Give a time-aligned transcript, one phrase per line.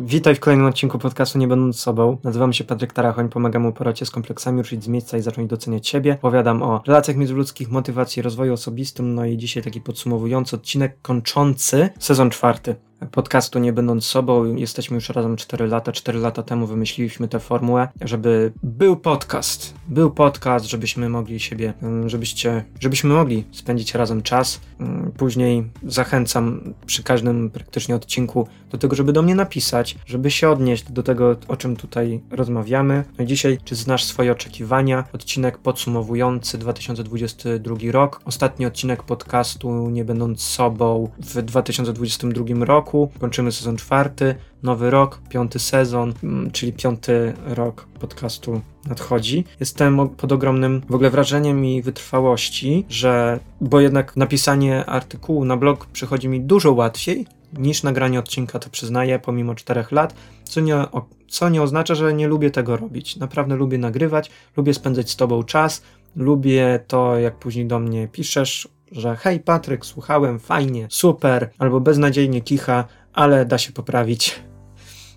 [0.00, 2.18] Witaj w kolejnym odcinku podcastu Nie Będąc Sobą.
[2.24, 5.88] Nazywam się Patryk Tarachoń, pomagam mu porocie z kompleksami, ruszyć z miejsca i zacząć doceniać
[5.88, 6.12] siebie.
[6.12, 12.30] Opowiadam o relacjach międzyludzkich, motywacji, rozwoju osobistym, no i dzisiaj taki podsumowujący odcinek kończący sezon
[12.30, 12.74] czwarty
[13.06, 14.54] podcastu Nie Będąc Sobą.
[14.56, 15.92] Jesteśmy już razem 4 lata.
[15.92, 19.74] 4 lata temu wymyśliliśmy tę formułę, żeby był podcast.
[19.88, 24.60] Był podcast, żebyśmy mogli siebie, mm, żebyście, żebyśmy mogli spędzić razem czas.
[24.80, 30.50] Mm, później zachęcam przy każdym praktycznie odcinku do tego, żeby do mnie napisać, żeby się
[30.50, 33.04] odnieść do tego, o czym tutaj rozmawiamy.
[33.18, 35.04] No i dzisiaj, czy znasz swoje oczekiwania?
[35.12, 38.20] Odcinek podsumowujący 2022 rok.
[38.24, 43.10] Ostatni odcinek podcastu Nie Będąc Sobą w 2022 roku roku.
[43.20, 49.44] Kończymy sezon czwarty, nowy rok, piąty sezon, mm, czyli piąty rok podcastu nadchodzi.
[49.60, 55.86] Jestem pod ogromnym w ogóle wrażeniem i wytrwałości, że, bo jednak napisanie artykułu na blog
[55.86, 57.26] przychodzi mi dużo łatwiej
[57.58, 60.84] niż nagranie odcinka, to przyznaję, pomimo czterech lat, co nie,
[61.28, 63.16] co nie oznacza, że nie lubię tego robić.
[63.16, 65.82] Naprawdę lubię nagrywać, lubię spędzać z Tobą czas,
[66.16, 72.40] lubię to, jak później do mnie piszesz, że hej Patryk, słuchałem, fajnie, super, albo beznadziejnie
[72.40, 74.42] kicha, ale da się poprawić.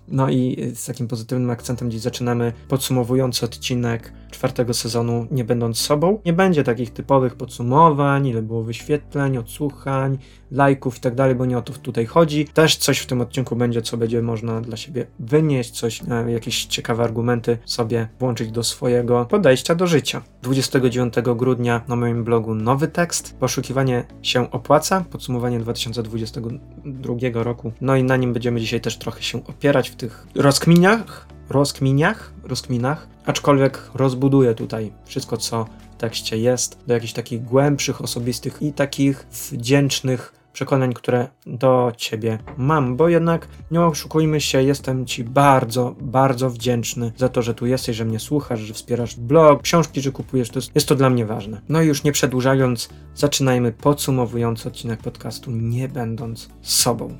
[0.08, 6.18] No i z takim pozytywnym akcentem dziś zaczynamy podsumowujący odcinek czwartego sezonu Nie Będąc Sobą.
[6.24, 10.18] Nie będzie takich typowych podsumowań, ile było wyświetleń, odsłuchań,
[10.50, 12.46] lajków i tak bo nie o to tutaj chodzi.
[12.46, 16.64] Też coś w tym odcinku będzie, co będzie można dla siebie wynieść, coś, e, jakieś
[16.64, 20.22] ciekawe argumenty sobie włączyć do swojego podejścia do życia.
[20.42, 23.36] 29 grudnia na moim blogu nowy tekst.
[23.40, 25.04] Poszukiwanie się opłaca.
[25.10, 27.72] Podsumowanie 2022 roku.
[27.80, 33.08] No i na nim będziemy dzisiaj też trochę się opierać w tych rozkminiach, rozkminiach, rozkminach,
[33.26, 39.26] aczkolwiek rozbuduję tutaj wszystko, co w tekście jest, do jakichś takich głębszych, osobistych i takich
[39.52, 46.50] wdzięcznych przekonań, które do ciebie mam, bo jednak nie oszukujmy się, jestem ci bardzo, bardzo
[46.50, 50.50] wdzięczny za to, że tu jesteś, że mnie słuchasz, że wspierasz blog, książki, że kupujesz,
[50.50, 51.60] to jest, jest to dla mnie ważne.
[51.68, 57.18] No i już nie przedłużając, zaczynajmy podsumowujący odcinek podcastu, nie będąc sobą.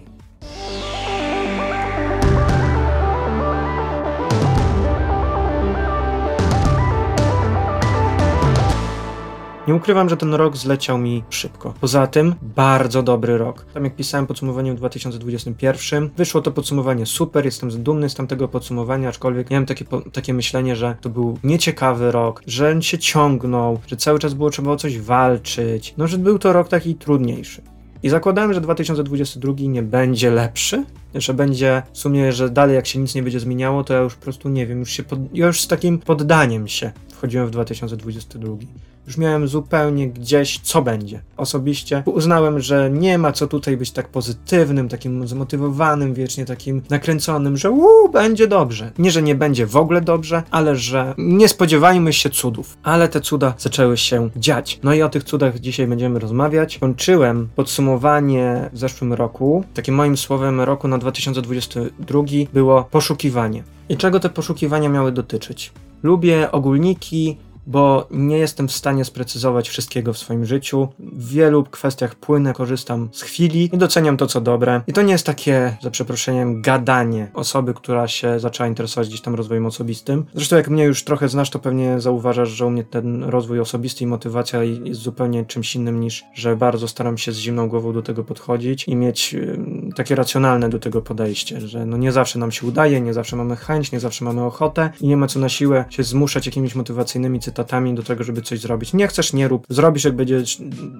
[9.69, 11.75] Nie ukrywam, że ten rok zleciał mi szybko.
[11.81, 13.67] Poza tym, bardzo dobry rok.
[13.75, 19.09] Tam jak pisałem podsumowanie w 2021, wyszło to podsumowanie super, jestem dumny z tamtego podsumowania,
[19.09, 24.19] aczkolwiek miałem takie, takie myślenie, że to był nieciekawy rok, że się ciągnął, że cały
[24.19, 27.63] czas było trzeba o coś walczyć, no że był to rok taki trudniejszy.
[28.03, 30.85] I zakładałem, że 2022 nie będzie lepszy,
[31.15, 34.15] że będzie w sumie, że dalej jak się nic nie będzie zmieniało, to ja już
[34.15, 36.93] po prostu nie wiem, już się pod, ja już z takim poddaniem się
[37.23, 38.57] wchodziłem w 2022.
[39.07, 41.23] Już miałem zupełnie gdzieś, co będzie.
[41.37, 47.57] Osobiście uznałem, że nie ma co tutaj być tak pozytywnym, takim zmotywowanym, wiecznie takim nakręconym,
[47.57, 48.91] że uuu, będzie dobrze.
[48.99, 52.77] Nie, że nie będzie w ogóle dobrze, ale że nie spodziewajmy się cudów.
[52.83, 54.81] Ale te cuda zaczęły się dziać.
[54.83, 56.79] No i o tych cudach dzisiaj będziemy rozmawiać.
[56.79, 59.65] Kończyłem podsumowanie w zeszłym roku.
[59.75, 62.23] Takim moim słowem roku na 2022
[62.53, 63.63] było poszukiwanie.
[63.89, 65.73] I czego te poszukiwania miały dotyczyć?
[66.03, 67.37] Lubię ogólniki,
[67.67, 70.89] bo nie jestem w stanie sprecyzować wszystkiego w swoim życiu.
[70.99, 74.81] W wielu kwestiach płynę, korzystam z chwili i doceniam to, co dobre.
[74.87, 79.35] I to nie jest takie, za przeproszeniem, gadanie osoby, która się zaczęła interesować gdzieś tam
[79.35, 80.25] rozwojem osobistym.
[80.35, 84.05] Zresztą jak mnie już trochę znasz, to pewnie zauważasz, że u mnie ten rozwój osobisty
[84.05, 88.03] i motywacja jest zupełnie czymś innym niż, że bardzo staram się z zimną głową do
[88.03, 89.37] tego podchodzić i mieć
[89.97, 93.57] takie racjonalne do tego podejście, że no nie zawsze nam się udaje, nie zawsze mamy
[93.57, 97.41] chęć, nie zawsze mamy ochotę i nie ma co na siłę się zmuszać jakimiś motywacyjnymi
[97.41, 98.93] cytatami cytatami do tego, żeby coś zrobić.
[98.93, 99.67] Nie chcesz, nie rób.
[99.69, 100.43] Zrobisz, jak będzie,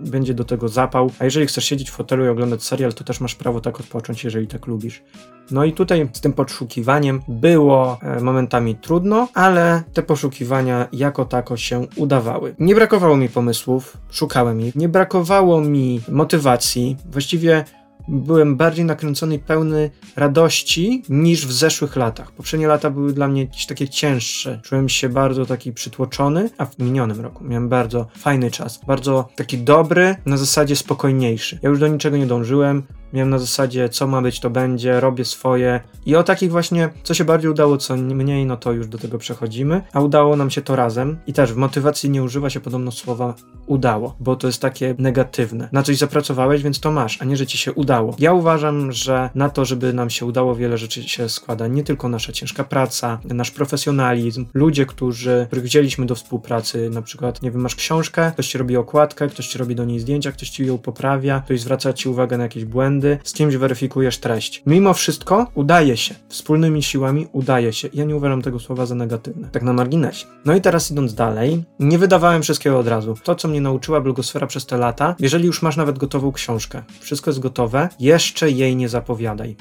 [0.05, 1.11] będzie do tego zapał.
[1.19, 4.25] A jeżeli chcesz siedzieć w fotelu i oglądać serial, to też masz prawo tak odpocząć,
[4.25, 5.03] jeżeli tak lubisz.
[5.51, 11.57] No i tutaj z tym poszukiwaniem było e, momentami trudno, ale te poszukiwania jako tako
[11.57, 12.55] się udawały.
[12.59, 16.97] Nie brakowało mi pomysłów, szukałem ich, nie brakowało mi motywacji.
[17.11, 17.65] Właściwie
[18.09, 22.33] byłem bardziej nakręcony i pełny radości niż w zeszłych latach.
[22.33, 24.61] Poprzednie lata były dla mnie jakieś takie cięższe.
[24.63, 28.81] Czułem się bardzo taki przytłoczony, a w minionym roku miałem bardzo fajny czas.
[28.87, 31.59] Bardzo taki dobry, na zasadzie spokojniejszy.
[31.63, 32.83] Ja już do niczego nie dążyłem,
[33.13, 35.81] Miałem na zasadzie, co ma być, to będzie, robię swoje.
[36.07, 39.19] I o takich właśnie, co się bardziej udało, co mniej, no to już do tego
[39.19, 39.83] przechodzimy.
[39.93, 41.19] A udało nam się to razem.
[41.27, 43.35] I też w motywacji nie używa się podobno słowa
[43.67, 45.69] udało, bo to jest takie negatywne.
[45.73, 47.92] Na coś zapracowałeś, więc to masz, a nie, że ci się udało.
[48.19, 51.67] Ja uważam, że na to, żeby nam się udało, wiele rzeczy się składa.
[51.67, 57.43] Nie tylko nasza ciężka praca, nasz profesjonalizm, ludzie, którzy, których wzięliśmy do współpracy, na przykład,
[57.43, 60.51] nie wiem, masz książkę, ktoś ci robi okładkę, ktoś ci robi do niej zdjęcia, ktoś
[60.51, 64.63] ci ją poprawia, ktoś zwraca ci uwagę na jakieś błędy, z kimś weryfikujesz treść.
[64.67, 67.89] Mimo wszystko udaje się, wspólnymi siłami udaje się.
[67.95, 70.27] Ja nie uważam tego słowa za negatywne, tak na marginesie.
[70.45, 73.15] No i teraz idąc dalej, nie wydawałem wszystkiego od razu.
[73.25, 77.31] To, co mnie nauczyła blogosfera przez te lata, jeżeli już masz nawet gotową książkę, wszystko
[77.31, 79.57] jest gotowe, jeszcze jej nie zapowiadaj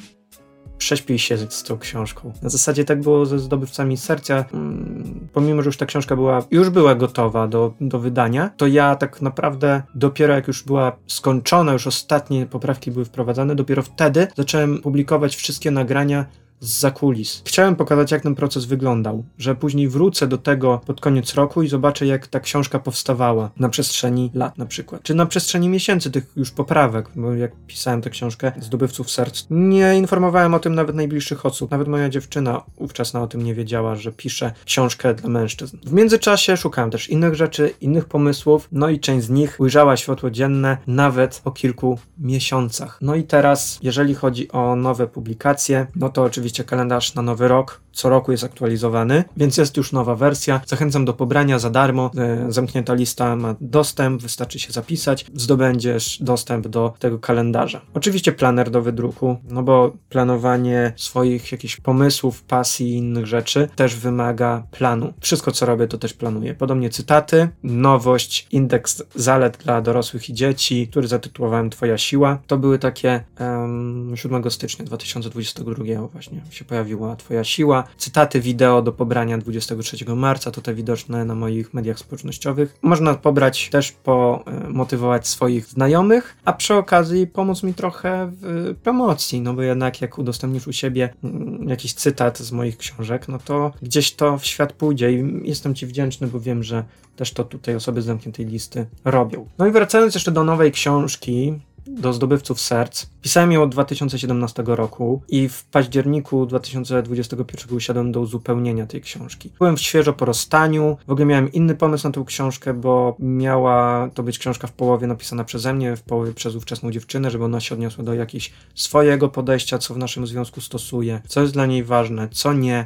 [0.82, 2.34] prześpij się z tą książką.
[2.42, 4.46] Na zasadzie tak było ze zdobywcami serca.
[4.54, 8.96] Mm, pomimo, że już ta książka była, już była gotowa do, do wydania, to ja
[8.96, 14.82] tak naprawdę dopiero jak już była skończona, już ostatnie poprawki były wprowadzane, dopiero wtedy zacząłem
[14.82, 16.26] publikować wszystkie nagrania
[16.62, 17.42] z zakulis.
[17.46, 21.68] Chciałem pokazać, jak ten proces wyglądał, że później wrócę do tego pod koniec roku i
[21.68, 26.32] zobaczę, jak ta książka powstawała na przestrzeni lat na przykład, czy na przestrzeni miesięcy tych
[26.36, 31.46] już poprawek, bo jak pisałem tę książkę Zdobywców Serc, nie informowałem o tym nawet najbliższych
[31.46, 31.72] osób.
[31.72, 35.78] Nawet moja dziewczyna ówczesna o tym nie wiedziała, że piszę książkę dla mężczyzn.
[35.86, 40.32] W międzyczasie szukałem też innych rzeczy, innych pomysłów, no i część z nich ujrzała światło
[40.32, 42.98] dzienne nawet po kilku miesiącach.
[43.02, 47.48] No i teraz, jeżeli chodzi o nowe publikacje, no to oczywiście oczywiście kalendarz na nowy
[47.48, 47.82] rok.
[47.94, 50.62] Co roku jest aktualizowany, więc jest już nowa wersja.
[50.66, 52.12] Zachęcam do pobrania za darmo.
[52.18, 55.26] E, zamknięta lista ma dostęp, wystarczy się zapisać.
[55.36, 57.82] Zdobędziesz dostęp do tego kalendarza.
[57.94, 63.96] Oczywiście planer do wydruku, no bo planowanie swoich jakichś pomysłów, pasji i innych rzeczy też
[63.96, 65.14] wymaga planu.
[65.22, 66.54] Wszystko, co robię, to też planuję.
[66.54, 72.40] Podobnie cytaty, nowość, indeks zalet dla dorosłych i dzieci, który zatytułowałem Twoja siła.
[72.48, 77.84] To były takie um, 7 stycznia 2022 właśnie się pojawiła Twoja siła.
[77.98, 82.78] Cytaty wideo do pobrania 23 marca, tutaj widoczne na moich mediach społecznościowych.
[82.82, 89.54] Można pobrać też pomotywować swoich znajomych, a przy okazji pomóc mi trochę w promocji, no
[89.54, 94.16] bo jednak jak udostępnisz u siebie mm, jakiś cytat z moich książek, no to gdzieś
[94.16, 96.84] to w świat pójdzie i jestem Ci wdzięczny, bo wiem, że
[97.16, 99.48] też to tutaj osoby z zamkniętej listy robią.
[99.58, 101.54] No i wracając jeszcze do nowej książki,
[101.88, 103.06] do zdobywców serc.
[103.22, 109.52] Pisałem ją od 2017 roku i w październiku 2021 usiadłem do uzupełnienia tej książki.
[109.60, 114.24] Byłem świeżo po rozstaniu, w ogóle miałem inny pomysł na tę książkę, bo miała to
[114.24, 117.76] być książka w połowie napisana przeze mnie, w połowie przez ówczesną dziewczynę, żeby ona się
[117.76, 122.28] odniosła do jakiegoś swojego podejścia, co w naszym związku stosuje, co jest dla niej ważne,
[122.32, 122.86] co nie,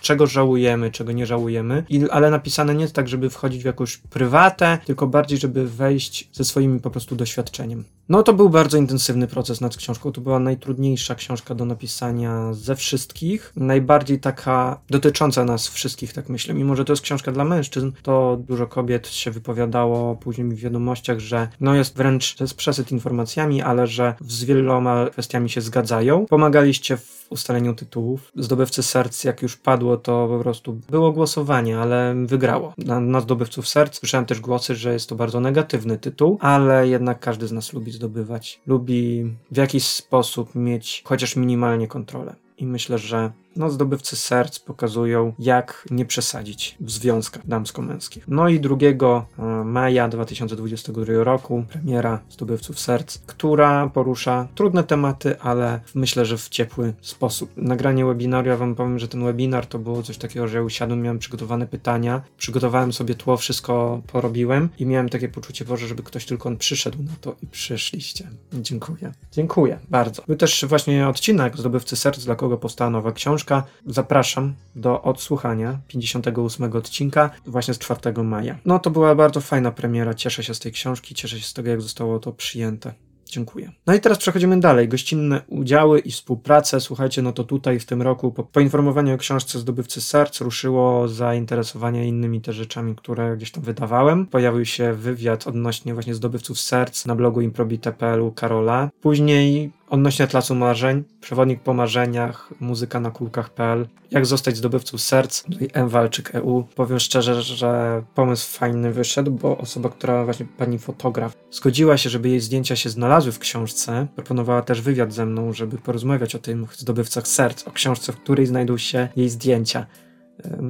[0.00, 4.78] czego żałujemy, czego nie żałujemy, I, ale napisane nie tak, żeby wchodzić w jakąś prywatę,
[4.84, 7.84] tylko bardziej, żeby wejść ze swoim po prostu doświadczeniem.
[8.08, 10.12] No to był bardzo intensywny proces nad książką.
[10.12, 13.52] To była najtrudniejsza książka do napisania ze wszystkich.
[13.56, 16.54] Najbardziej taka dotycząca nas wszystkich, tak myślę.
[16.54, 21.18] Mimo, że to jest książka dla mężczyzn, to dużo kobiet się wypowiadało później w wiadomościach,
[21.18, 26.26] że no jest wręcz, to jest przesyt informacjami, ale że z wieloma kwestiami się zgadzają.
[26.26, 28.32] Pomagaliście w ustaleniu tytułów.
[28.36, 32.74] Zdobywcy serc, jak już padło, to po prostu było głosowanie, ale wygrało.
[32.78, 37.20] Na, na zdobywców serc słyszałem też głosy, że jest to bardzo negatywny tytuł, ale jednak
[37.20, 38.60] każdy z nas lubi zdobywać.
[38.66, 42.34] Lubi w jakiś sposób mieć chociaż minimalnie kontrolę.
[42.58, 48.24] I myślę, że no, zdobywcy serc pokazują, jak nie przesadzić w związkach damsko-męskich.
[48.28, 55.80] No i 2 e, maja 2022 roku premiera zdobywców serc, która porusza trudne tematy, ale
[55.94, 57.50] myślę, że w ciepły sposób.
[57.56, 61.02] Nagranie webinaru, ja wam powiem, że ten webinar to było coś takiego, że ja usiadłem,
[61.02, 66.26] miałem przygotowane pytania, przygotowałem sobie tło, wszystko porobiłem i miałem takie poczucie, Boże, żeby ktoś
[66.26, 68.28] tylko on przyszedł na to i przyszliście.
[68.52, 69.12] Dziękuję.
[69.32, 70.22] Dziękuję bardzo.
[70.26, 73.62] Był też właśnie odcinek Zdobywcy Serc, dla kogo powstała nowa książka, książka.
[73.86, 78.58] Zapraszam do odsłuchania 58 odcinka właśnie z 4 maja.
[78.64, 80.14] No to była bardzo fajna premiera.
[80.14, 82.92] Cieszę się z tej książki, cieszę się z tego, jak zostało to przyjęte.
[83.28, 83.72] Dziękuję.
[83.86, 84.88] No i teraz przechodzimy dalej.
[84.88, 86.80] Gościnne udziały i współpracę.
[86.80, 92.08] Słuchajcie, no to tutaj w tym roku po poinformowaniu o książce Zdobywcy Serc ruszyło zainteresowanie
[92.08, 94.26] innymi te rzeczami, które gdzieś tam wydawałem.
[94.26, 98.90] Pojawił się wywiad odnośnie właśnie Zdobywców Serc na blogu improbite.pl Karola.
[99.00, 105.56] Później Odnośnie Atlasu Marzeń, przewodnik po marzeniach, muzyka na kulkach.pl, jak zostać zdobywcą serc, no
[105.72, 106.62] M Walczyk EU.
[106.74, 112.28] Powiem szczerze, że pomysł fajny wyszedł, bo osoba, która właśnie pani fotograf, zgodziła się, żeby
[112.28, 114.06] jej zdjęcia się znalazły w książce.
[114.14, 118.46] Proponowała też wywiad ze mną, żeby porozmawiać o tym zdobywcach serc, o książce, w której
[118.46, 119.86] znajdą się jej zdjęcia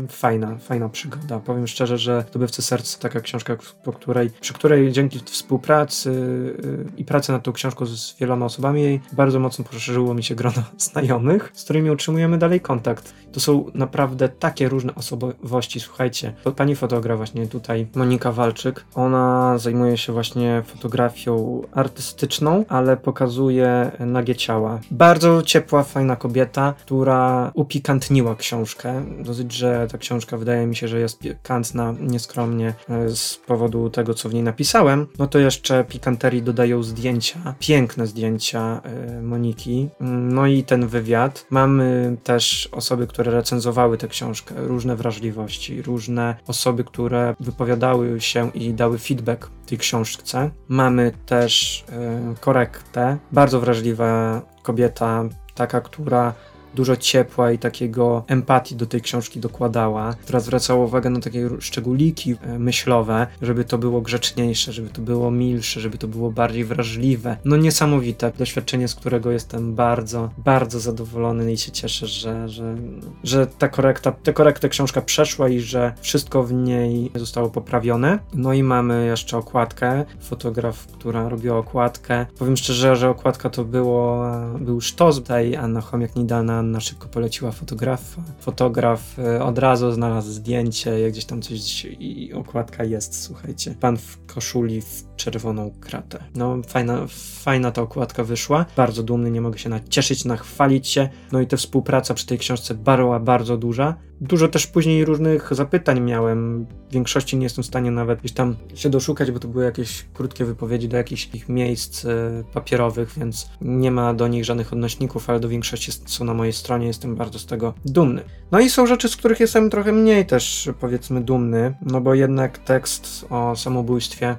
[0.08, 1.38] fajna, fajna przygoda.
[1.38, 6.84] Powiem szczerze, że Zdobywcy Serc to taka książka, po której, przy której dzięki współpracy y,
[6.96, 11.50] i pracy nad tą książką z wieloma osobami bardzo mocno poszerzyło mi się grono znajomych,
[11.54, 13.14] z którymi utrzymujemy dalej kontakt.
[13.32, 15.80] To są naprawdę takie różne osobowości.
[15.80, 23.90] Słuchajcie, pani fotograf właśnie tutaj, Monika Walczyk, ona zajmuje się właśnie fotografią artystyczną, ale pokazuje
[24.00, 24.80] nagie ciała.
[24.90, 29.04] Bardzo ciepła, fajna kobieta, która upikantniła książkę.
[29.18, 33.90] Dosyć, że że ta książka wydaje mi się, że jest pikantna nieskromnie e, z powodu
[33.90, 39.88] tego, co w niej napisałem, no to jeszcze pikanterii dodają zdjęcia, piękne zdjęcia e, Moniki.
[40.00, 41.46] No i ten wywiad.
[41.50, 48.74] Mamy też osoby, które recenzowały tę książkę, różne wrażliwości, różne osoby, które wypowiadały się i
[48.74, 50.50] dały feedback tej książce.
[50.68, 56.34] Mamy też e, korektę, bardzo wrażliwa kobieta, taka, która
[56.74, 62.36] dużo ciepła i takiego empatii do tej książki dokładała, która zwracała uwagę na takie szczególiki
[62.42, 67.36] e, myślowe, żeby to było grzeczniejsze, żeby to było milsze, żeby to było bardziej wrażliwe.
[67.44, 72.76] No niesamowite doświadczenie, z którego jestem bardzo, bardzo zadowolony i się cieszę, że, że,
[73.24, 78.18] że ta korekta, tę korektę książka przeszła i że wszystko w niej zostało poprawione.
[78.34, 82.26] No i mamy jeszcze okładkę, fotograf, która robiła okładkę.
[82.38, 84.24] Powiem szczerze, że okładka to było,
[84.60, 88.22] był sztos tej Anna Chomiak-Nidana Anna szybko poleciła fotografa.
[88.40, 93.74] Fotograf e, od razu znalazł zdjęcie, gdzieś tam coś i okładka jest, słuchajcie.
[93.80, 96.24] Pan w koszuli w czerwoną kratę.
[96.34, 97.06] No, fajna,
[97.42, 98.66] fajna ta okładka wyszła.
[98.76, 101.08] Bardzo dumny, nie mogę się nacieszyć, nachwalić się.
[101.32, 103.96] No i ta współpraca przy tej książce była bardzo duża.
[104.20, 106.66] Dużo też później różnych zapytań miałem.
[106.88, 110.06] W większości nie jestem w stanie nawet gdzieś tam się doszukać, bo to były jakieś
[110.14, 112.08] krótkie wypowiedzi do jakichś ich miejsc e,
[112.52, 116.86] papierowych, więc nie ma do nich żadnych odnośników, ale do większości są na mojej stronie.
[116.86, 118.22] Jestem bardzo z tego dumny.
[118.52, 122.58] No i są rzeczy, z których jestem trochę mniej też powiedzmy dumny, no bo jednak
[122.58, 124.36] tekst o samobójstwie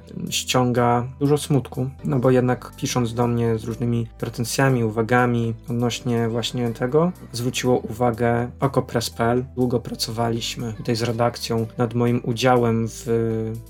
[0.67, 6.69] ściąga dużo smutku, no bo jednak pisząc do mnie z różnymi pretensjami, uwagami odnośnie właśnie
[6.69, 13.05] tego, zwróciło uwagę Okopres.pl długo pracowaliśmy tutaj z redakcją nad moim udziałem w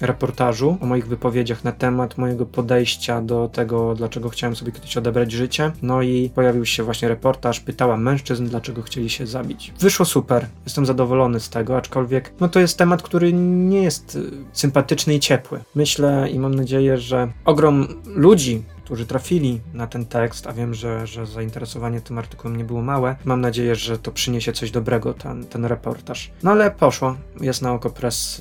[0.01, 5.31] reportażu, o moich wypowiedziach na temat mojego podejścia do tego, dlaczego chciałem sobie kiedyś odebrać
[5.31, 5.71] życie.
[5.81, 9.73] No i pojawił się właśnie reportaż, pytała mężczyzn, dlaczego chcieli się zabić.
[9.79, 14.31] Wyszło super, jestem zadowolony z tego, aczkolwiek no to jest temat, który nie jest y,
[14.53, 15.59] sympatyczny i ciepły.
[15.75, 21.07] Myślę i mam nadzieję, że ogrom ludzi, którzy trafili na ten tekst, a wiem, że,
[21.07, 23.15] że zainteresowanie tym artykułem nie było małe.
[23.25, 26.31] Mam nadzieję, że to przyniesie coś dobrego, ten, ten reportaż.
[26.43, 27.15] No ale poszło.
[27.41, 28.39] Jest na oko press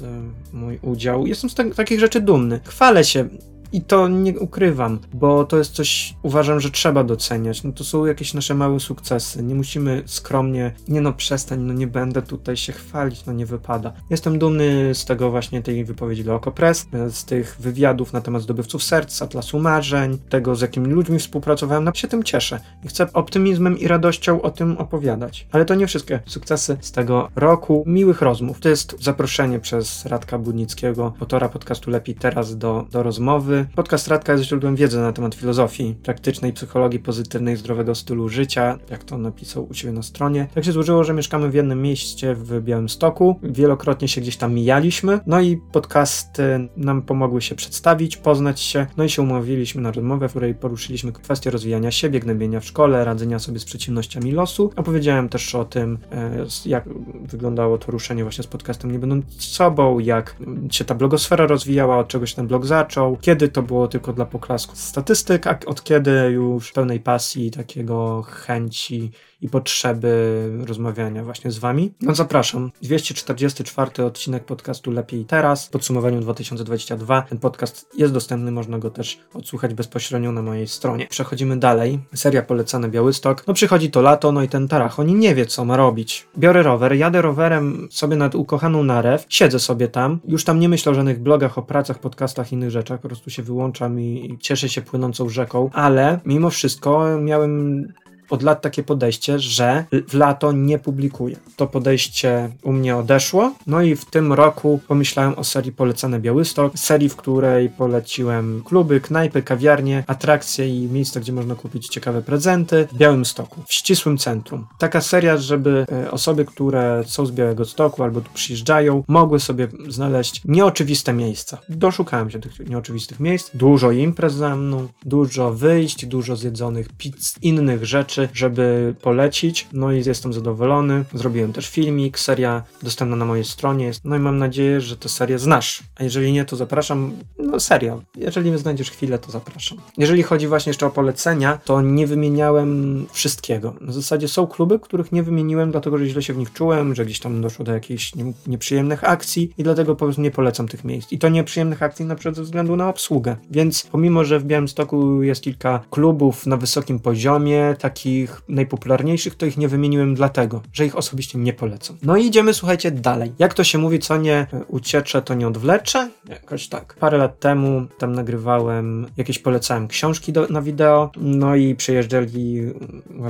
[0.53, 1.27] y, mój udział.
[1.27, 2.61] Jestem z te, takich rzeczy dumny.
[2.65, 3.29] Chwalę się
[3.77, 7.63] i to nie ukrywam, bo to jest coś, uważam, że trzeba doceniać.
[7.63, 9.43] No to są jakieś nasze małe sukcesy.
[9.43, 13.93] Nie musimy skromnie, nie no przestań, no nie będę tutaj się chwalić, no nie wypada.
[14.11, 18.83] Jestem dumny z tego właśnie tej wypowiedzi do Okopres, z tych wywiadów na temat zdobywców
[18.83, 22.61] serc, Atlasu Marzeń, tego z jakimi ludźmi współpracowałem, no się tym cieszę.
[22.85, 25.49] I chcę optymizmem i radością o tym opowiadać.
[25.53, 28.61] Ale to nie wszystkie sukcesy z tego roku miłych rozmów.
[28.61, 34.33] To jest zaproszenie przez Radka Budnickiego, autora podcastu Lepiej Teraz do, do rozmowy Podcast Radka
[34.33, 39.67] jest źródłem wiedzy na temat filozofii, praktycznej psychologii pozytywnej, zdrowego stylu życia, jak to napisał
[39.71, 40.47] u siebie na stronie.
[40.55, 43.41] Tak się złożyło, że mieszkamy w jednym mieście w Białymstoku.
[43.43, 49.05] Wielokrotnie się gdzieś tam mijaliśmy, no i podcasty nam pomogły się przedstawić, poznać się, no
[49.05, 53.39] i się umówiliśmy na rozmowę, w której poruszyliśmy kwestię rozwijania siebie, gnębienia w szkole, radzenia
[53.39, 54.71] sobie z przeciwnościami losu.
[54.77, 56.85] Opowiedziałem też o tym, e, jak
[57.23, 60.37] wyglądało to ruszenie właśnie z podcastem Nie Będąc Sobą, jak
[60.71, 64.27] się ta blogosfera rozwijała, od czego się ten blog zaczął, kiedy to było tylko dla
[64.27, 69.11] poklasku statystyk, a od kiedy już pełnej pasji, takiego chęci
[69.41, 71.93] i potrzeby rozmawiania właśnie z Wami.
[72.01, 72.71] No zapraszam.
[72.83, 77.23] 244 odcinek podcastu Lepiej Teraz podsumowaniu 2022.
[77.23, 81.07] Ten podcast jest dostępny, można go też odsłuchać bezpośrednio na mojej stronie.
[81.07, 81.99] Przechodzimy dalej.
[82.15, 83.47] Seria polecana Białystok.
[83.47, 86.27] No przychodzi to lato, no i ten Tarachoni nie wie co ma robić.
[86.39, 90.93] Biorę rower, jadę rowerem sobie nad ukochaną Narew, siedzę sobie tam, już tam nie myślę
[90.93, 94.83] o żadnych blogach, o pracach, podcastach, innych rzeczach, po prostu się wyłączam i cieszę się
[94.83, 97.87] płynącą rzeką, ale mimo wszystko miałem
[98.31, 101.37] od lat takie podejście, że w lato nie publikuję.
[101.57, 106.73] To podejście u mnie odeszło, no i w tym roku pomyślałem o serii Polecane Białystok,
[106.79, 112.89] serii, w której poleciłem kluby, knajpy, kawiarnie, atrakcje i miejsca, gdzie można kupić ciekawe prezenty
[112.93, 114.67] w Białymstoku, w ścisłym centrum.
[114.79, 119.69] Taka seria, żeby e, osoby, które są z Białego Stoku albo tu przyjeżdżają, mogły sobie
[119.89, 121.59] znaleźć nieoczywiste miejsca.
[121.69, 127.85] Doszukałem się tych nieoczywistych miejsc, dużo imprez za mną, dużo wyjść, dużo zjedzonych pizz, innych
[127.85, 129.69] rzeczy, rzeczy, żeby polecić.
[129.73, 131.05] No i jestem zadowolony.
[131.15, 135.39] Zrobiłem też filmik, seria dostępna na mojej stronie No i mam nadzieję, że tę serię
[135.39, 135.83] znasz.
[135.97, 137.13] A jeżeli nie, to zapraszam.
[137.39, 138.03] No serio.
[138.17, 139.79] Jeżeli znajdziesz chwilę, to zapraszam.
[139.99, 143.75] Jeżeli chodzi właśnie jeszcze o polecenia, to nie wymieniałem wszystkiego.
[143.81, 147.05] W zasadzie są kluby, których nie wymieniłem, dlatego że źle się w nich czułem, że
[147.05, 150.85] gdzieś tam doszło do jakichś nie, nieprzyjemnych akcji i dlatego po prostu nie polecam tych
[150.85, 151.13] miejsc.
[151.13, 153.37] I to nieprzyjemnych akcji na przykład ze względu na obsługę.
[153.51, 159.47] Więc pomimo, że w Białymstoku jest kilka klubów na wysokim poziomie, takich takich najpopularniejszych, to
[159.47, 161.97] ich nie wymieniłem dlatego, że ich osobiście nie polecam.
[162.03, 163.33] No i idziemy, słuchajcie, dalej.
[163.39, 166.11] Jak to się mówi, co nie uciecze, to nie odwlecze?
[166.29, 166.95] Jakoś tak.
[167.01, 172.63] Parę lat temu tam nagrywałem, jakieś polecałem książki do, na wideo, no i przyjeżdżali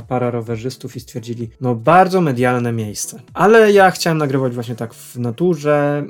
[0.08, 3.22] para rowerzystów i stwierdzili, no bardzo medialne miejsce.
[3.34, 6.04] Ale ja chciałem nagrywać właśnie tak w naturze,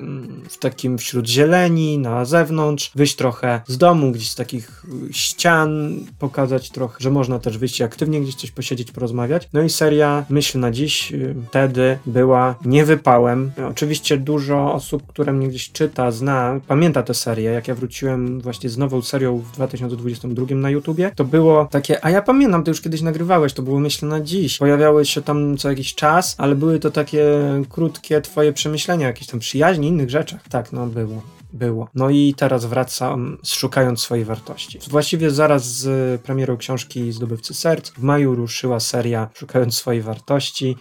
[0.49, 6.70] w takim wśród zieleni, na zewnątrz, wyjść trochę z domu, gdzieś z takich ścian, pokazać
[6.70, 9.48] trochę, że można też wyjść aktywnie gdzieś coś posiedzieć, porozmawiać.
[9.52, 13.50] No i seria Myśl na dziś y, wtedy była niewypałem.
[13.70, 17.50] Oczywiście dużo osób, które mnie gdzieś czyta, zna, pamięta tę serię.
[17.50, 22.10] Jak ja wróciłem właśnie z nową serią w 2022 na YouTubie, to było takie, a
[22.10, 24.58] ja pamiętam, ty już kiedyś nagrywałeś, to było Myśl na dziś.
[24.58, 27.25] Pojawiały się tam co jakiś czas, ale były to takie
[27.68, 30.48] krótkie twoje przemyślenia, jakieś tam przyjaźni, innych rzeczach.
[30.48, 31.22] Tak, no było
[31.56, 31.88] było.
[31.94, 34.78] No i teraz wracam szukając swojej wartości.
[34.90, 40.76] Właściwie zaraz z premierą książki Zdobywcy Serc w maju ruszyła seria Szukając swojej wartości,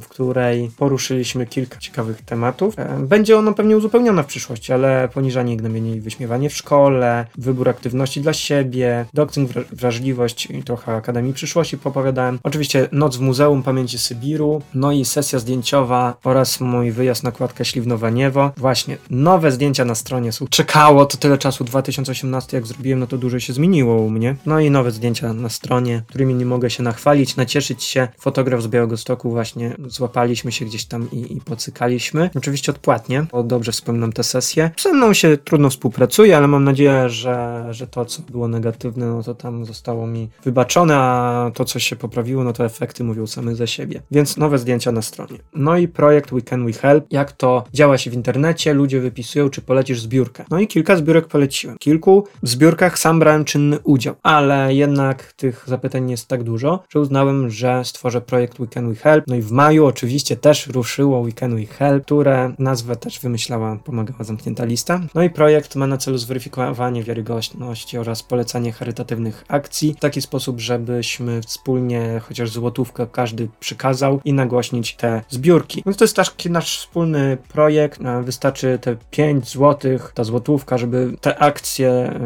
[0.00, 2.74] w której poruszyliśmy kilka ciekawych tematów.
[3.00, 5.56] Będzie ono pewnie uzupełnione w przyszłości, ale poniżanie i
[5.96, 12.38] i wyśmiewanie w szkole, wybór aktywności dla siebie, doktryn, wrażliwość i trochę Akademii Przyszłości popowiadałem.
[12.42, 17.64] Oczywiście Noc w Muzeum Pamięci Sybiru, no i sesja zdjęciowa oraz mój wyjazd na kładkę
[17.64, 18.52] Śliwnowa Niewo.
[18.56, 20.30] Właśnie, nowe zdjęcia na stronie.
[20.50, 24.36] Czekało to tyle czasu, 2018 jak zrobiłem, no to dużo się zmieniło u mnie.
[24.46, 28.08] No i nowe zdjęcia na stronie, którymi nie mogę się nachwalić, nacieszyć się.
[28.18, 32.30] Fotograf z Białego Stoku właśnie złapaliśmy się gdzieś tam i, i pocykaliśmy.
[32.36, 34.70] Oczywiście odpłatnie, bo dobrze wspominam tę sesję.
[34.80, 39.22] Ze mną się trudno współpracuje, ale mam nadzieję, że, że to, co było negatywne, no
[39.22, 43.54] to tam zostało mi wybaczone, a to, co się poprawiło, no to efekty mówią same
[43.54, 44.02] ze siebie.
[44.10, 45.38] Więc nowe zdjęcia na stronie.
[45.54, 47.04] No i projekt We Can We Help.
[47.10, 50.44] Jak to działa się w internecie, ludzie wypisują, czy polecisz polecisz zbiórkę.
[50.50, 51.78] No i kilka zbiórek poleciłem.
[51.78, 57.50] Kilku zbiórkach sam brałem czynny udział, ale jednak tych zapytań jest tak dużo, że uznałem,
[57.50, 59.24] że stworzę projekt We Can We Help.
[59.26, 63.76] No i w maju oczywiście też ruszyło We Can We Help, które nazwę też wymyślała,
[63.84, 65.00] pomagała zamknięta lista.
[65.14, 70.60] No i projekt ma na celu zweryfikowanie wiarygodności oraz polecanie charytatywnych akcji w taki sposób,
[70.60, 75.82] żebyśmy wspólnie chociaż złotówkę każdy przykazał i nagłośnić te zbiórki.
[75.86, 78.00] Więc to jest taki nasz wspólny projekt.
[78.22, 79.75] Wystarczy te 5 zł
[80.14, 82.20] ta złotówka, żeby te akcje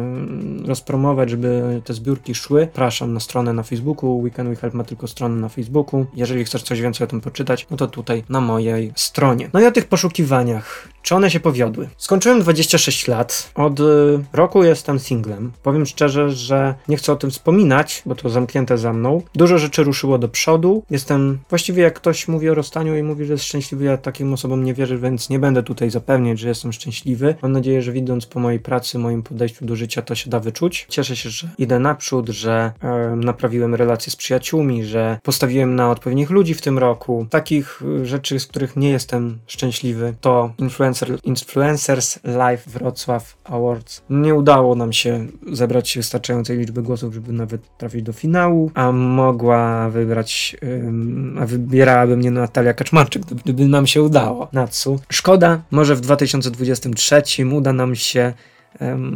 [0.65, 2.67] rozpromować, żeby te zbiórki szły.
[2.73, 4.19] Praszam na stronę na Facebooku.
[4.19, 6.05] Weekend We Help ma tylko stronę na Facebooku.
[6.13, 9.49] Jeżeli chcesz coś więcej o tym poczytać, no to tutaj na mojej stronie.
[9.53, 10.87] No i o tych poszukiwaniach.
[11.01, 11.89] Czy one się powiodły?
[11.97, 13.51] Skończyłem 26 lat.
[13.55, 13.83] Od y,
[14.33, 15.51] roku jestem singlem.
[15.63, 19.21] Powiem szczerze, że nie chcę o tym wspominać, bo to zamknięte za mną.
[19.35, 20.83] Dużo rzeczy ruszyło do przodu.
[20.89, 24.63] Jestem, właściwie jak ktoś mówi o rozstaniu i mówi, że jest szczęśliwy, ja takim osobom
[24.63, 27.35] nie wierzę, więc nie będę tutaj zapewniać, że jestem szczęśliwy.
[27.41, 30.85] Mam nadzieję, że widząc po mojej pracy, moim podejściu do życia, to się da wyczuć.
[30.89, 36.29] Cieszę się, że idę naprzód, że e, naprawiłem relacje z przyjaciółmi, że postawiłem na odpowiednich
[36.29, 37.27] ludzi w tym roku.
[37.29, 44.01] Takich e, rzeczy, z których nie jestem szczęśliwy, to Influencer, Influencers Live Wrocław Awards.
[44.09, 49.89] Nie udało nam się zebrać wystarczającej liczby głosów, żeby nawet trafić do finału, a mogła
[49.89, 50.57] wybrać,
[51.39, 54.47] a wybierałaby mnie Natalia Kaczmarczyk, gdyby nam się udało.
[54.53, 54.99] Natsu.
[55.09, 57.21] Szkoda, może w 2023
[57.53, 58.33] uda nam się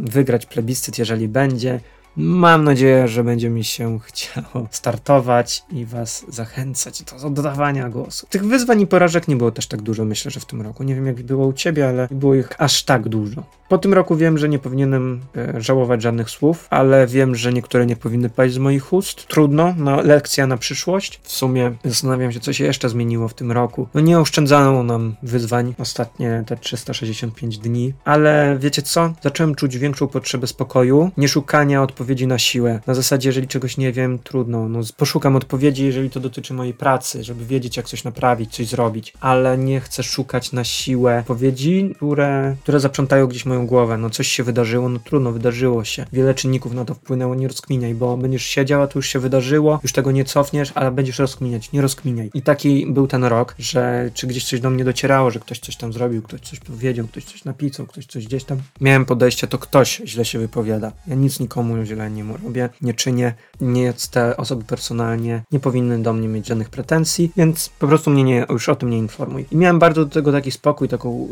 [0.02, 1.80] wygrać plebiscyt, jeżeli będzie.
[2.18, 8.26] Mam nadzieję, że będzie mi się chciało startować i Was zachęcać do oddawania głosu.
[8.30, 10.82] Tych wyzwań i porażek nie było też tak dużo, myślę, że w tym roku.
[10.82, 13.42] Nie wiem, jak było u Ciebie, ale było ich aż tak dużo.
[13.68, 17.86] Po tym roku wiem, że nie powinienem e, żałować żadnych słów, ale wiem, że niektóre
[17.86, 19.26] nie powinny paść z moich ust.
[19.26, 21.20] Trudno, no lekcja na przyszłość.
[21.22, 23.88] W sumie zastanawiam się, co się jeszcze zmieniło w tym roku.
[23.94, 29.12] No nie oszczędzano nam wyzwań ostatnie te 365 dni, ale wiecie co?
[29.22, 32.80] Zacząłem czuć większą potrzebę spokoju, nie szukania odpowiedzi na siłę.
[32.86, 34.68] Na zasadzie, jeżeli czegoś nie wiem, trudno.
[34.68, 39.12] No, poszukam odpowiedzi, jeżeli to dotyczy mojej pracy, żeby wiedzieć, jak coś naprawić, coś zrobić,
[39.20, 44.10] ale nie chcę szukać na siłę odpowiedzi, które, które zaprzątają gdzieś moją moją głowę, no
[44.10, 46.06] coś się wydarzyło, no trudno, wydarzyło się.
[46.12, 49.80] Wiele czynników na to wpłynęło, nie rozkminiaj, bo będziesz siedział, a to już się wydarzyło,
[49.82, 52.30] już tego nie cofniesz, ale będziesz rozkminiać, nie rozkminiaj.
[52.34, 55.76] I taki był ten rok, że czy gdzieś coś do mnie docierało, że ktoś coś
[55.76, 58.58] tam zrobił, ktoś coś powiedział, ktoś coś napisał, ktoś coś gdzieś tam.
[58.80, 60.92] Miałem podejście, to ktoś źle się wypowiada.
[61.06, 61.76] Ja nic nikomu
[62.10, 67.32] nie robię, nie czynię, nie te osoby personalnie nie powinny do mnie mieć żadnych pretensji,
[67.36, 69.46] więc po prostu mnie nie, już o tym nie informuj.
[69.50, 71.28] I miałem bardzo do tego taki spokój, taką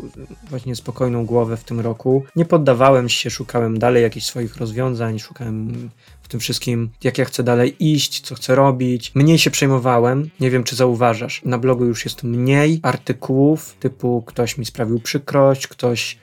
[0.49, 5.89] właśnie spokojną głowę w tym roku, nie poddawałem się, szukałem dalej jakichś swoich rozwiązań, szukałem
[6.25, 9.11] w tym wszystkim, jak ja chcę dalej iść, co chcę robić.
[9.15, 10.29] Mniej się przejmowałem.
[10.39, 11.41] Nie wiem, czy zauważasz.
[11.45, 16.17] Na blogu już jest mniej artykułów typu ktoś mi sprawił przykrość, ktoś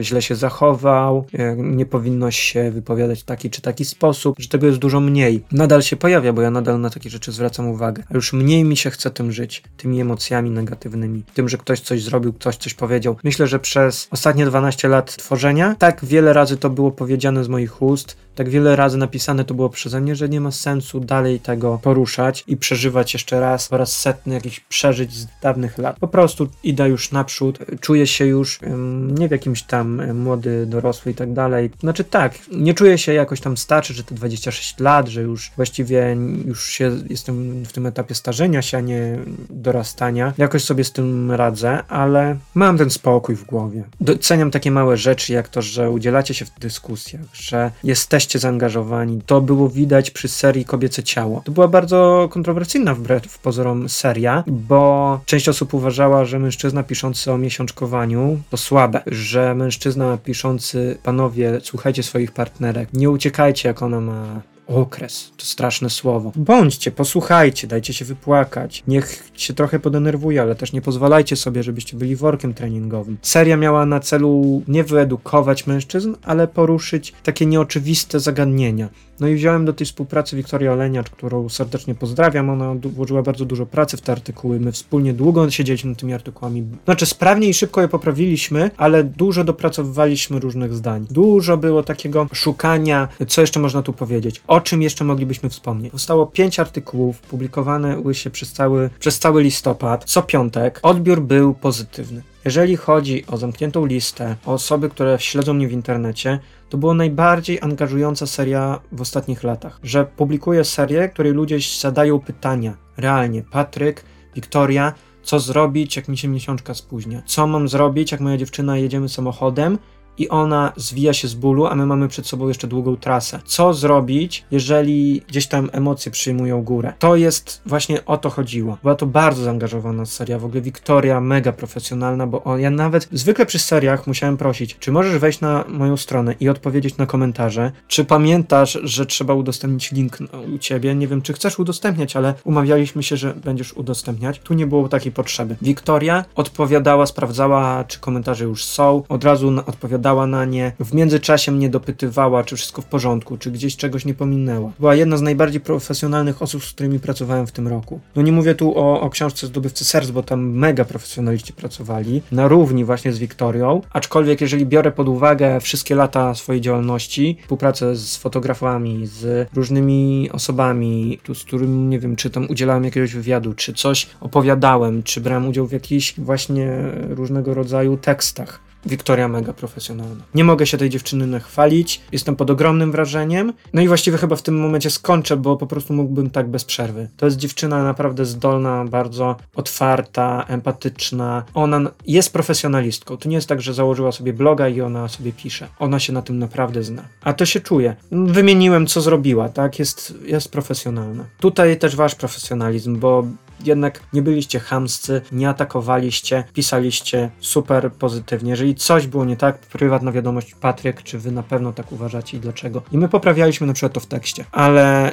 [0.00, 4.66] źle się zachował, e, nie powinno się wypowiadać w taki czy taki sposób, że tego
[4.66, 5.44] jest dużo mniej.
[5.52, 8.02] Nadal się pojawia, bo ja nadal na takie rzeczy zwracam uwagę.
[8.10, 12.02] A już mniej mi się chce tym żyć, tymi emocjami negatywnymi, tym, że ktoś coś
[12.02, 13.16] zrobił, ktoś coś powiedział.
[13.24, 17.82] Myślę, że przez ostatnie 12 lat tworzenia tak wiele razy to było powiedziane z moich
[17.82, 21.78] ust, tak wiele razy napisane to było przeze mnie, że nie ma sensu dalej tego
[21.82, 25.98] poruszać i przeżywać jeszcze raz po raz setny jakichś przeżyć z dawnych lat.
[25.98, 28.60] Po prostu idę już naprzód, czuję się już
[29.08, 31.70] nie w jakimś tam młody, dorosły i tak dalej.
[31.80, 36.16] Znaczy tak, nie czuję się jakoś tam starszy, że te 26 lat, że już właściwie
[36.44, 39.18] już się jestem w tym etapie starzenia się, a nie
[39.50, 40.34] dorastania.
[40.38, 43.84] Jakoś sobie z tym radzę, ale mam ten spokój w głowie.
[44.00, 49.20] Doceniam takie małe rzeczy, jak to, że udzielacie się w dyskusjach, że jesteście jesteście zaangażowani.
[49.26, 51.42] To było widać przy serii Kobiece Ciało.
[51.44, 57.38] To była bardzo kontrowersyjna wbrew pozorom seria, bo część osób uważała, że mężczyzna piszący o
[57.38, 64.40] miesiączkowaniu to słabe, że mężczyzna piszący, panowie, słuchajcie swoich partnerek, nie uciekajcie jak ona ma
[64.68, 65.32] okres.
[65.36, 66.32] To straszne słowo.
[66.36, 68.82] Bądźcie, posłuchajcie, dajcie się wypłakać.
[68.88, 73.18] Niech się trochę podenerwuje, ale też nie pozwalajcie sobie, żebyście byli workiem treningowym.
[73.22, 78.88] Seria miała na celu nie wyedukować mężczyzn, ale poruszyć takie nieoczywiste zagadnienia.
[79.20, 82.50] No i wziąłem do tej współpracy Wiktorię Oleniacz, którą serdecznie pozdrawiam.
[82.50, 84.60] Ona włożyła bardzo dużo pracy w te artykuły.
[84.60, 86.64] My wspólnie długo siedzieliśmy nad tymi artykułami.
[86.84, 91.06] Znaczy, sprawnie i szybko je poprawiliśmy, ale dużo dopracowywaliśmy różnych zdań.
[91.10, 95.92] Dużo było takiego szukania, co jeszcze można tu powiedzieć, o czym jeszcze moglibyśmy wspomnieć.
[95.92, 100.80] Powstało pięć artykułów, publikowane się przez cały, przez cały listopad, co piątek.
[100.82, 102.22] Odbiór był pozytywny.
[102.44, 107.58] Jeżeli chodzi o zamkniętą listę, o osoby, które śledzą mnie w internecie, to była najbardziej
[107.60, 109.80] angażująca seria w ostatnich latach.
[109.82, 112.76] Że publikuję serię, której ludzie zadają pytania.
[112.96, 114.92] Realnie, Patryk, Wiktoria,
[115.22, 117.22] co zrobić, jak mi się miesiączka spóźnia?
[117.26, 119.78] Co mam zrobić, jak moja dziewczyna jedziemy samochodem
[120.18, 123.40] i ona zwija się z bólu, a my mamy przed sobą jeszcze długą trasę.
[123.44, 126.92] Co zrobić, jeżeli gdzieś tam emocje przyjmują górę?
[126.98, 128.78] To jest właśnie o to chodziło.
[128.82, 130.38] Była to bardzo zaangażowana seria.
[130.38, 134.92] W ogóle Wiktoria mega profesjonalna, bo on, ja nawet zwykle przy seriach musiałem prosić, czy
[134.92, 140.18] możesz wejść na moją stronę i odpowiedzieć na komentarze, czy pamiętasz, że trzeba udostępnić link
[140.54, 140.94] u ciebie.
[140.94, 144.38] Nie wiem, czy chcesz udostępniać, ale umawialiśmy się, że będziesz udostępniać.
[144.38, 145.56] Tu nie było takiej potrzeby.
[145.62, 151.52] Wiktoria odpowiadała, sprawdzała, czy komentarze już są, od razu odpowiadała odpowiadała na nie, w międzyczasie
[151.52, 154.72] mnie dopytywała, czy wszystko w porządku, czy gdzieś czegoś nie pominęła.
[154.78, 158.00] Była jedna z najbardziej profesjonalnych osób, z którymi pracowałem w tym roku.
[158.16, 162.48] No nie mówię tu o, o książce Zdobywcy Serc, bo tam mega profesjonaliści pracowali, na
[162.48, 168.16] równi właśnie z Wiktorią, aczkolwiek jeżeli biorę pod uwagę wszystkie lata swojej działalności, współpracę z
[168.16, 173.72] fotografami, z różnymi osobami, tu, z którymi, nie wiem, czy tam udzielałem jakiegoś wywiadu, czy
[173.74, 176.68] coś opowiadałem, czy brałem udział w jakichś właśnie
[177.08, 180.24] różnego rodzaju tekstach, Wiktoria mega profesjonalna.
[180.34, 183.52] Nie mogę się tej dziewczyny nachwalić, jestem pod ogromnym wrażeniem.
[183.72, 187.08] No i właściwie chyba w tym momencie skończę, bo po prostu mógłbym tak bez przerwy.
[187.16, 191.44] To jest dziewczyna naprawdę zdolna, bardzo otwarta, empatyczna.
[191.54, 193.16] Ona jest profesjonalistką.
[193.16, 195.68] To nie jest tak, że założyła sobie bloga i ona sobie pisze.
[195.78, 197.02] Ona się na tym naprawdę zna.
[197.22, 197.96] A to się czuje.
[198.12, 199.78] Wymieniłem, co zrobiła, tak?
[199.78, 201.24] Jest, jest profesjonalna.
[201.40, 203.24] Tutaj też wasz profesjonalizm, bo
[203.64, 208.50] jednak nie byliście chamscy, nie atakowaliście, pisaliście super pozytywnie.
[208.50, 212.40] Jeżeli coś było nie tak, prywatna wiadomość Patryk, czy wy na pewno tak uważacie i
[212.40, 212.82] dlaczego.
[212.92, 214.44] I my poprawialiśmy na przykład to w tekście.
[214.52, 215.12] Ale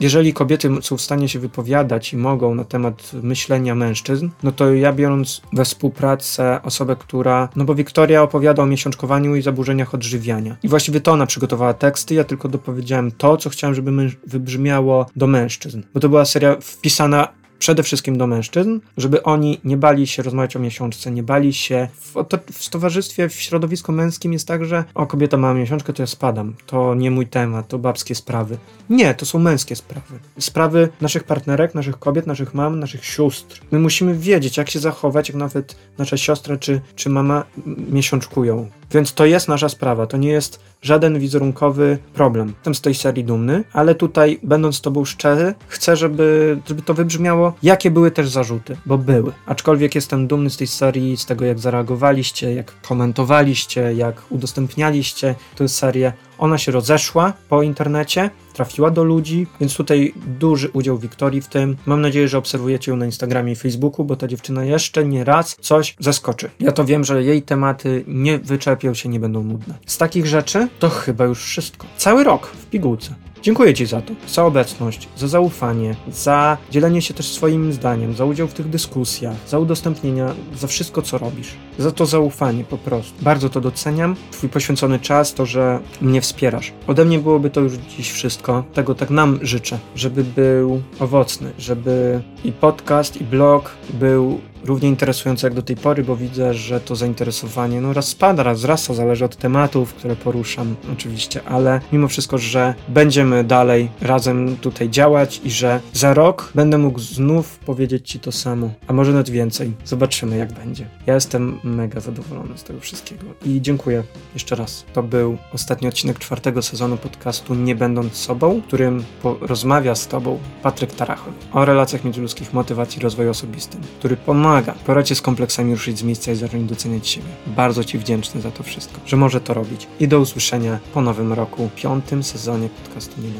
[0.00, 4.74] jeżeli kobiety są w stanie się wypowiadać i mogą na temat myślenia mężczyzn, no to
[4.74, 10.56] ja biorąc we współpracę osobę, która, no bo Wiktoria opowiada o miesiączkowaniu i zaburzeniach odżywiania.
[10.62, 15.26] I właściwie to ona przygotowała teksty, ja tylko dopowiedziałem to, co chciałem, żeby wybrzmiało do
[15.26, 15.82] mężczyzn.
[15.94, 17.28] Bo to była seria wpisana
[17.60, 21.88] przede wszystkim do mężczyzn, żeby oni nie bali się rozmawiać o miesiączce, nie bali się.
[21.94, 22.14] W,
[22.52, 26.54] w towarzystwie, w środowisku męskim jest tak, że o kobieta ma miesiączkę, to ja spadam.
[26.66, 28.58] To nie mój temat, to babskie sprawy.
[28.90, 30.18] Nie, to są męskie sprawy.
[30.38, 33.60] Sprawy naszych partnerek, naszych kobiet, naszych mam, naszych sióstr.
[33.70, 37.44] My musimy wiedzieć, jak się zachować, jak nawet nasza siostra czy, czy mama
[37.90, 38.70] miesiączkują.
[38.92, 42.48] Więc to jest nasza sprawa, to nie jest żaden wizerunkowy problem.
[42.48, 46.94] Jestem z tej serii dumny, ale tutaj, będąc z tobą szczery, chcę, żeby, żeby to
[46.94, 49.32] wybrzmiało, jakie były też zarzuty, bo były.
[49.46, 55.68] Aczkolwiek jestem dumny z tej serii, z tego jak zareagowaliście, jak komentowaliście, jak udostępnialiście tę
[55.68, 56.12] serię.
[56.40, 61.76] Ona się rozeszła po internecie, trafiła do ludzi, więc tutaj duży udział Wiktorii w tym.
[61.86, 65.56] Mam nadzieję, że obserwujecie ją na Instagramie i Facebooku, bo ta dziewczyna jeszcze nie raz
[65.60, 66.50] coś zaskoczy.
[66.60, 69.74] Ja to wiem, że jej tematy nie wyczerpią się, nie będą nudne.
[69.86, 71.86] Z takich rzeczy to chyba już wszystko.
[71.96, 73.14] Cały rok w pigułce.
[73.42, 78.24] Dziękuję Ci za to, za obecność, za zaufanie, za dzielenie się też swoim zdaniem, za
[78.24, 81.54] udział w tych dyskusjach, za udostępnienia, za wszystko, co robisz.
[81.78, 83.24] Za to zaufanie po prostu.
[83.24, 84.16] Bardzo to doceniam.
[84.30, 86.72] Twój poświęcony czas, to, że mnie wspierasz.
[86.86, 88.64] Ode mnie byłoby to już dziś wszystko.
[88.74, 95.46] Tego tak nam życzę, żeby był owocny, żeby i podcast, i blog był równie interesujące
[95.46, 99.24] jak do tej pory, bo widzę, że to zainteresowanie no raz spada, raz wzrasta, zależy
[99.24, 105.50] od tematów, które poruszam oczywiście, ale mimo wszystko, że będziemy dalej razem tutaj działać i
[105.50, 109.72] że za rok będę mógł znów powiedzieć Ci to samo, a może nawet więcej.
[109.84, 110.86] Zobaczymy jak będzie.
[111.06, 114.02] Ja jestem mega zadowolony z tego wszystkiego i dziękuję
[114.34, 114.84] jeszcze raz.
[114.92, 119.04] To był ostatni odcinek czwartego sezonu podcastu Nie będąc sobą, w którym
[119.40, 124.74] rozmawia z Tobą Patryk Tarachon o relacjach międzyludzkich, motywacji, rozwoju osobistym, który pomaga pomaga.
[124.86, 127.26] Poradźcie z kompleksami ruszyć z miejsca i zacząć doceniać siebie.
[127.46, 129.86] Bardzo Ci wdzięczny za to wszystko, że może to robić.
[130.00, 133.30] I do usłyszenia po nowym roku, piątym sezonie podcastu Nie.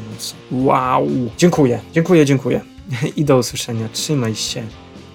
[0.65, 1.07] Wow!
[1.37, 2.61] Dziękuję, dziękuję, dziękuję.
[3.17, 3.89] I do usłyszenia.
[3.93, 4.63] Trzymaj się.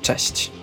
[0.02, 0.55] Cześć.